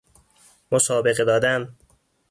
[0.71, 1.75] مسابقه دادن